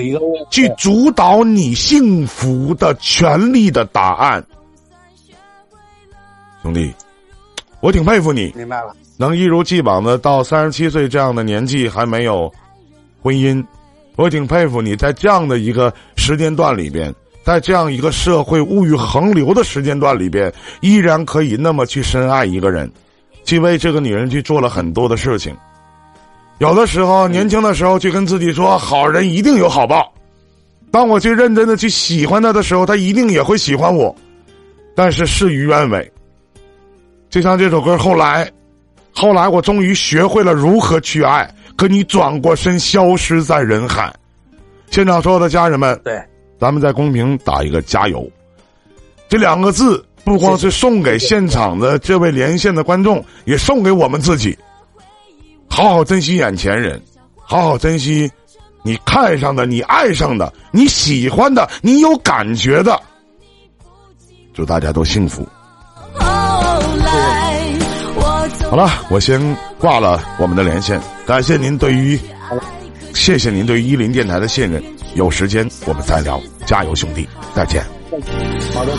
[0.51, 4.45] 去主导你幸福的权利的答案，
[6.63, 6.95] 兄弟，
[7.81, 12.53] 我挺佩服你，明白了，能一如既往的到三十七岁这样的年纪还没有
[13.23, 13.65] 婚姻，
[14.17, 22.91] 我挺佩服你在这样的一个时间段里边，在这样一个社会物欲横流的时间段里边，依然可以那么去深爱一个人，
[23.45, 25.57] 去为这个女人去做了很多的事情。
[26.59, 30.13] 有的时候，年轻的时候，就跟自己说：“好人一定有好报。”
[30.91, 34.15] 当我去认真的去喜欢他的时候，他一定也会喜欢我。
[34.95, 36.13] 但是事与愿违。
[37.29, 38.49] 就像这首歌，后来，
[39.15, 44.13] 后来我终于学会了如何去爱，可你转过身，消失在人海。
[44.91, 46.21] 现场所有的家人们，对，
[46.59, 48.29] 咱们在公屏打一个加油，
[49.29, 54.57] 这两个字不光是送给现场的这位连线的观众，也送给我们自己。
[55.69, 57.01] 好好珍惜眼前人，
[57.37, 58.31] 好好珍惜
[58.83, 63.01] 你看上的、你爱上的、你喜欢的、你有感觉的。
[64.53, 65.47] 祝大家都幸福。
[68.75, 69.41] 好了，我先
[69.79, 72.19] 挂了我们的连线，感谢您对于，
[73.15, 74.83] 谢谢您对于伊林电台的信任。
[75.15, 77.85] 有时间我们再聊，加油，兄弟，再见。
[78.75, 78.93] 好的。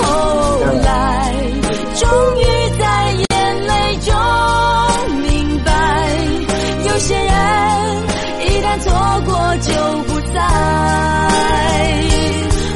[9.61, 9.71] 就
[10.03, 10.39] 不在。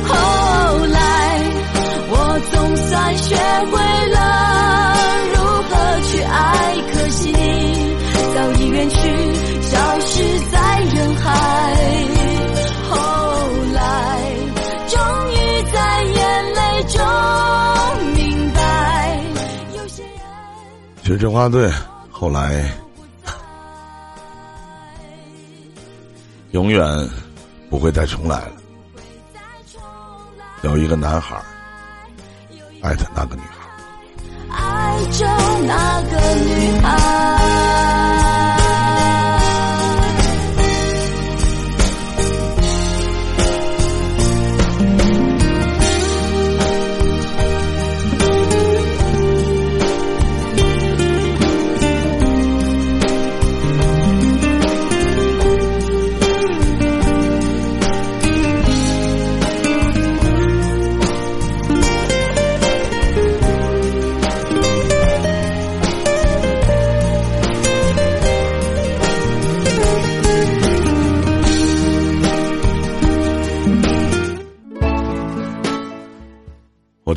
[0.07, 0.15] 后
[0.87, 0.97] 来，
[2.09, 3.35] 我总算学
[3.69, 3.88] 会
[8.79, 8.95] 远去，
[9.61, 11.25] 消失在人海。
[12.89, 12.95] 后
[13.73, 13.81] 来，
[14.87, 14.97] 终
[15.33, 15.35] 于
[15.73, 16.97] 在眼泪中
[18.15, 19.21] 明白，
[19.75, 20.01] 有些
[21.03, 21.19] 人。
[21.19, 21.69] 这话对，
[22.09, 22.63] 后来。
[26.51, 26.83] 永远
[27.69, 28.53] 不会再重来了。
[30.63, 31.39] 有一个男孩
[32.81, 35.27] 爱着那个女孩，爱着
[35.67, 37.38] 那个女孩。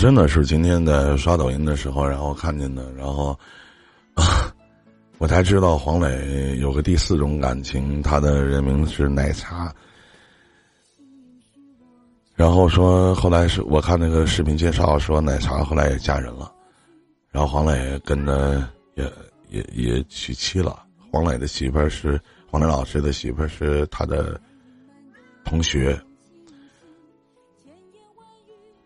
[0.03, 3.39] 真的是今天在刷抖音的时候，然后看见的，然后
[4.15, 4.53] 啊，
[5.19, 9.73] 我才知道黄磊有个第四种感情，他的人名是奶茶。
[12.35, 16.53] 然后说后来是我看那个视频介绍说奶茶后来也嫁人了，
[17.31, 19.09] 然后黄磊跟着也
[19.51, 20.83] 也也娶妻了。
[21.13, 24.41] 黄磊的媳妇儿是黄磊老师的媳妇儿是他的
[25.45, 25.97] 同学。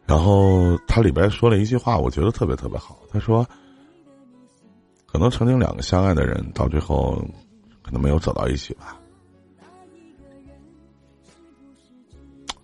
[0.06, 2.98] 然后他里边说了一句话，我觉得特别特别好。
[3.10, 3.44] 他说
[5.04, 7.16] ：“可能曾经两个相爱的人，到最后
[7.82, 8.96] 可能没有走到一起吧。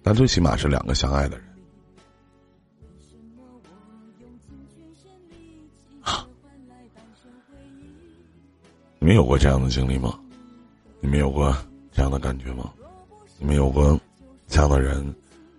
[0.03, 1.47] 但最起码是两个相爱的人。
[8.99, 10.17] 你们有过这样的经历吗？
[11.01, 11.53] 你们有过
[11.91, 12.73] 这样的感觉吗？
[13.41, 13.99] 你们有过
[14.47, 15.13] 这样的人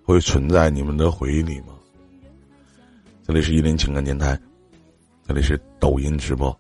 [0.04, 1.68] 会存在你们的回忆里吗？
[3.26, 4.38] 这里是伊林情感电台，
[5.26, 6.56] 这里是抖音直播。